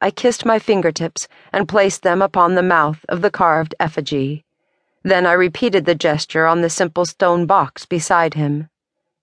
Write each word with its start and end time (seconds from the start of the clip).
I 0.00 0.10
kissed 0.10 0.44
my 0.44 0.58
fingertips 0.58 1.26
and 1.52 1.68
placed 1.68 2.02
them 2.02 2.20
upon 2.20 2.54
the 2.54 2.62
mouth 2.62 3.04
of 3.08 3.22
the 3.22 3.30
carved 3.30 3.74
effigy. 3.80 4.44
Then 5.02 5.24
I 5.24 5.32
repeated 5.32 5.84
the 5.84 5.94
gesture 5.94 6.46
on 6.46 6.60
the 6.60 6.68
simple 6.68 7.06
stone 7.06 7.46
box 7.46 7.86
beside 7.86 8.34
him. 8.34 8.68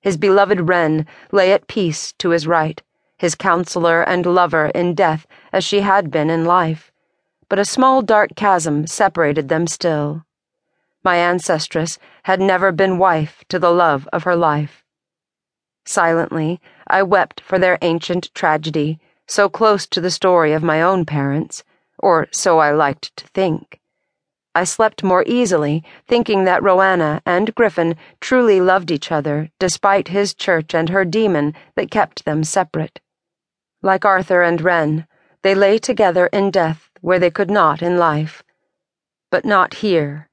His 0.01 0.17
beloved 0.17 0.67
Wren 0.67 1.05
lay 1.31 1.54
at 1.54 1.67
peace 1.67 2.13
to 2.13 2.29
his 2.29 2.47
right, 2.47 2.81
his 3.17 3.36
counselor 3.36 4.01
and 4.01 4.25
lover 4.25 4.67
in 4.73 4.96
death 4.96 5.28
as 5.51 5.63
she 5.63 5.81
had 5.81 6.09
been 6.09 6.30
in 6.30 6.46
life, 6.46 6.92
but 7.50 7.60
a 7.60 7.66
small 7.66 8.02
dark 8.02 8.32
chasm 8.36 8.88
separated 8.88 9.50
them 9.50 9.68
still. 9.68 10.26
My 11.04 11.18
ancestress 11.18 12.00
had 12.24 12.42
never 12.42 12.71
been 12.71 12.98
wife 12.98 13.44
to 13.50 13.60
the 13.60 13.71
love 13.71 14.10
of 14.12 14.24
her 14.24 14.36
life. 14.36 14.84
Silently, 15.86 16.60
I 16.88 17.04
wept 17.04 17.42
for 17.42 17.60
their 17.60 17.78
ancient 17.82 18.34
tragedy 18.34 19.00
so 19.34 19.50
close 19.50 19.88
to 19.88 20.00
the 20.00 20.11
story 20.11 20.54
of 20.54 20.61
my 20.61 20.79
own 20.79 21.05
parents, 21.05 21.63
or 21.97 22.27
so 22.31 22.59
I 22.59 22.71
liked 22.71 23.17
to 23.17 23.27
think. 23.30 23.80
I 24.53 24.63
slept 24.63 25.03
more 25.03 25.23
easily, 25.25 25.84
thinking 26.08 26.44
that 26.44 26.62
Roanna 26.62 27.20
and 27.25 27.55
Griffin 27.55 27.95
truly 28.22 28.61
loved 28.61 28.91
each 28.91 29.11
other, 29.11 29.49
despite 29.58 30.09
his 30.09 30.35
church 30.35 30.75
and 30.75 30.89
her 30.89 31.03
demon 31.03 31.55
that 31.75 31.89
kept 31.89 32.25
them 32.25 32.44
separate. 32.44 32.99
Like 33.81 34.05
Arthur 34.05 34.44
and 34.44 34.61
Wren, 34.61 35.08
they 35.41 35.55
lay 35.55 35.80
together 35.80 36.27
in 36.27 36.52
death 36.52 36.91
where 37.02 37.17
they 37.17 37.31
could 37.31 37.50
not 37.50 37.81
in 37.81 37.97
life. 37.97 38.44
But 39.31 39.45
not 39.45 39.73
here. 39.86 40.30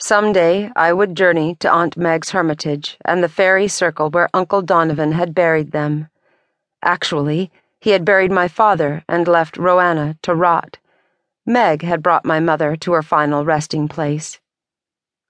Some 0.00 0.32
day 0.32 0.70
I 0.74 0.94
would 0.94 1.14
journey 1.14 1.56
to 1.56 1.70
Aunt 1.70 1.98
Meg's 1.98 2.30
hermitage 2.30 2.96
and 3.04 3.22
the 3.22 3.28
fairy 3.28 3.68
circle 3.68 4.08
where 4.08 4.30
Uncle 4.32 4.62
Donovan 4.62 5.12
had 5.12 5.34
buried 5.34 5.72
them. 5.72 6.08
Actually, 6.82 7.52
he 7.80 7.90
had 7.90 8.04
buried 8.04 8.30
my 8.30 8.46
father 8.46 9.02
and 9.08 9.26
left 9.26 9.56
Roanna 9.56 10.18
to 10.22 10.34
rot. 10.34 10.78
Meg 11.46 11.82
had 11.82 12.02
brought 12.02 12.24
my 12.24 12.38
mother 12.38 12.76
to 12.76 12.92
her 12.92 13.02
final 13.02 13.44
resting 13.44 13.88
place. 13.88 14.38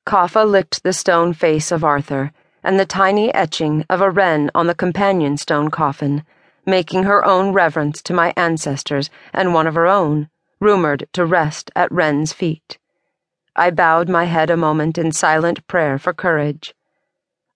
Kaffa 0.05 0.45
licked 0.45 0.83
the 0.83 0.93
stone 0.93 1.33
face 1.33 1.71
of 1.71 1.85
Arthur 1.85 2.33
and 2.65 2.79
the 2.79 2.85
tiny 2.85 3.33
etching 3.33 3.87
of 3.89 4.01
a 4.01 4.11
wren 4.11 4.51
on 4.55 4.67
the 4.67 4.75
companion 4.75 5.37
stone 5.37 5.71
coffin, 5.71 6.25
making 6.67 7.05
her 7.05 7.25
own 7.25 7.53
reverence 7.53 8.03
to 8.03 8.13
my 8.13 8.35
ancestors 8.37 9.09
and 9.33 9.55
one 9.55 9.69
of 9.69 9.77
her 9.77 9.87
own, 9.87 10.29
rumored 10.61 11.09
to 11.13 11.25
rest 11.25 11.71
at 11.77 11.91
Wren's 11.93 12.33
feet. 12.33 12.79
I 13.55 13.71
bowed 13.71 14.09
my 14.09 14.25
head 14.25 14.51
a 14.51 14.57
moment 14.57 14.99
in 14.99 15.13
silent 15.13 15.65
prayer 15.69 15.99
for 15.99 16.13
courage. 16.13 16.75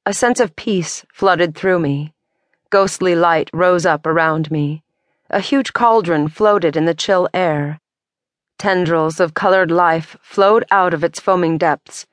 A 0.06 0.14
sense 0.14 0.38
of 0.38 0.54
peace 0.54 1.04
flooded 1.12 1.56
through 1.56 1.80
me. 1.80 2.14
Ghostly 2.70 3.16
light 3.16 3.50
rose 3.52 3.84
up 3.84 4.06
around 4.06 4.50
me. 4.50 4.83
A 5.30 5.40
huge 5.40 5.72
cauldron 5.72 6.28
floated 6.28 6.76
in 6.76 6.84
the 6.84 6.94
chill 6.94 7.28
air. 7.32 7.80
Tendrils 8.58 9.20
of 9.20 9.34
colored 9.34 9.70
life 9.70 10.16
flowed 10.20 10.64
out 10.70 10.92
of 10.92 11.02
its 11.02 11.18
foaming 11.18 11.56
depths. 11.56 12.06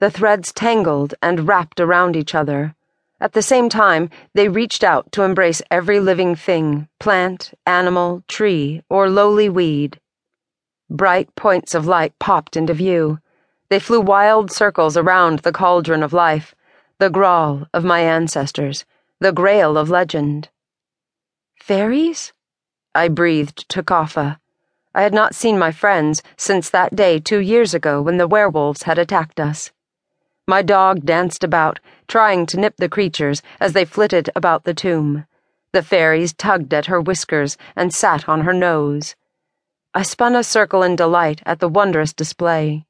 The 0.00 0.10
threads 0.10 0.52
tangled 0.52 1.14
and 1.22 1.46
wrapped 1.46 1.80
around 1.80 2.16
each 2.16 2.34
other. 2.34 2.74
At 3.20 3.32
the 3.32 3.42
same 3.42 3.68
time, 3.68 4.10
they 4.34 4.48
reached 4.48 4.84
out 4.84 5.10
to 5.12 5.22
embrace 5.22 5.62
every 5.70 5.98
living 5.98 6.36
thing 6.36 6.88
plant, 7.00 7.52
animal, 7.66 8.22
tree, 8.28 8.82
or 8.88 9.08
lowly 9.08 9.48
weed. 9.48 10.00
Bright 10.90 11.34
points 11.34 11.74
of 11.74 11.86
light 11.86 12.18
popped 12.18 12.56
into 12.56 12.74
view. 12.74 13.18
They 13.70 13.78
flew 13.78 14.00
wild 14.00 14.50
circles 14.50 14.96
around 14.96 15.40
the 15.40 15.52
cauldron 15.52 16.02
of 16.02 16.12
life, 16.12 16.54
the 16.98 17.10
Graal 17.10 17.66
of 17.72 17.84
my 17.84 18.00
ancestors, 18.00 18.84
the 19.20 19.32
grail 19.32 19.76
of 19.76 19.90
legend. 19.90 20.48
Fairies? 21.60 22.32
I 22.98 23.06
breathed 23.06 23.68
to 23.68 23.84
Kaffa. 23.84 24.40
I 24.92 25.02
had 25.02 25.14
not 25.14 25.36
seen 25.36 25.56
my 25.56 25.70
friends 25.70 26.20
since 26.36 26.68
that 26.70 26.96
day 26.96 27.20
two 27.20 27.38
years 27.38 27.72
ago 27.72 28.02
when 28.02 28.16
the 28.16 28.26
werewolves 28.26 28.82
had 28.82 28.98
attacked 28.98 29.38
us. 29.38 29.70
My 30.48 30.62
dog 30.62 31.04
danced 31.04 31.44
about, 31.44 31.78
trying 32.08 32.44
to 32.46 32.58
nip 32.58 32.74
the 32.76 32.88
creatures 32.88 33.40
as 33.60 33.72
they 33.72 33.84
flitted 33.84 34.30
about 34.34 34.64
the 34.64 34.74
tomb. 34.74 35.26
The 35.70 35.84
fairies 35.84 36.32
tugged 36.32 36.74
at 36.74 36.86
her 36.86 37.00
whiskers 37.00 37.56
and 37.76 37.94
sat 37.94 38.28
on 38.28 38.40
her 38.40 38.52
nose. 38.52 39.14
I 39.94 40.02
spun 40.02 40.34
a 40.34 40.42
circle 40.42 40.82
in 40.82 40.96
delight 40.96 41.40
at 41.46 41.60
the 41.60 41.68
wondrous 41.68 42.12
display. 42.12 42.84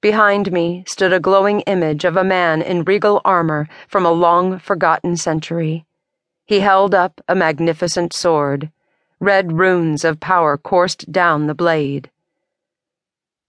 Behind 0.00 0.52
me 0.52 0.84
stood 0.86 1.12
a 1.12 1.18
glowing 1.18 1.62
image 1.62 2.04
of 2.04 2.16
a 2.16 2.22
man 2.22 2.62
in 2.62 2.84
regal 2.84 3.20
armor 3.24 3.68
from 3.88 4.06
a 4.06 4.12
long 4.12 4.60
forgotten 4.60 5.16
century. 5.16 5.84
He 6.44 6.60
held 6.60 6.94
up 6.94 7.20
a 7.26 7.34
magnificent 7.34 8.12
sword. 8.12 8.70
Red 9.22 9.52
runes 9.52 10.04
of 10.04 10.18
power 10.18 10.58
coursed 10.58 11.12
down 11.12 11.46
the 11.46 11.54
blade. 11.54 12.10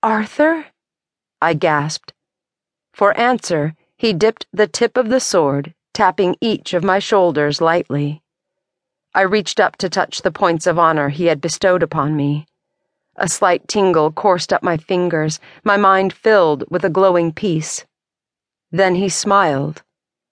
Arthur? 0.03 0.67
I 1.41 1.56
gasped. 1.56 2.13
For 2.94 3.17
answer, 3.17 3.73
he 3.97 4.13
dipped 4.13 4.45
the 4.53 4.67
tip 4.67 4.97
of 4.97 5.09
the 5.09 5.19
sword, 5.19 5.73
tapping 5.91 6.35
each 6.39 6.75
of 6.75 6.83
my 6.83 7.00
shoulders 7.00 7.59
lightly. 7.59 8.22
I 9.16 9.22
reached 9.22 9.59
up 9.59 9.75
to 9.78 9.89
touch 9.89 10.22
the 10.22 10.29
points 10.29 10.67
of 10.67 10.78
honor 10.78 11.09
he 11.09 11.25
had 11.25 11.41
bestowed 11.41 11.81
upon 11.81 12.16
me. 12.16 12.45
A 13.16 13.28
slight 13.28 13.67
tingle 13.67 14.12
coursed 14.12 14.53
up 14.53 14.62
my 14.62 14.78
fingers, 14.78 15.39
my 15.63 15.75
mind 15.75 16.13
filled 16.13 16.66
with 16.69 16.85
a 16.85 16.91
glowing 16.91 17.33
peace. 17.33 17.83
Then 18.72 18.94
he 18.94 19.09
smiled. 19.09 19.81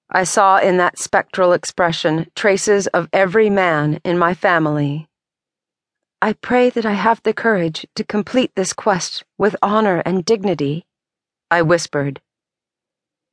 I 0.08 0.24
saw 0.24 0.60
in 0.60 0.78
that 0.78 1.00
spectral 1.00 1.52
expression 1.52 2.28
traces 2.36 2.86
of 2.86 3.10
every 3.12 3.50
man 3.50 4.00
in 4.04 4.20
my 4.20 4.36
family. 4.36 5.08
I 6.24 6.34
pray 6.34 6.70
that 6.70 6.86
I 6.86 6.94
have 6.94 7.24
the 7.24 7.34
courage 7.34 7.88
to 7.96 8.04
complete 8.04 8.52
this 8.56 8.74
quest 8.74 9.24
with 9.40 9.56
honor 9.64 10.04
and 10.06 10.24
dignity, 10.24 10.86
I 11.50 11.64
whispered. 11.64 12.22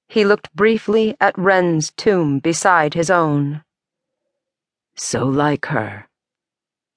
He 0.09 0.25
looked 0.25 0.55
briefly 0.55 1.15
at 1.21 1.37
Wren's 1.37 1.91
tomb 1.91 2.39
beside 2.39 2.95
his 2.95 3.11
own. 3.11 3.63
So 4.97 5.27
like 5.27 5.67
her. 5.67 6.09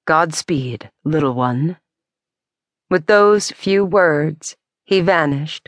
Godspeed, 0.05 0.89
little 1.03 1.33
one. 1.33 1.75
With 2.89 3.07
those 3.07 3.51
few 3.51 3.83
words, 3.83 4.55
he 4.85 5.01
vanished. 5.01 5.67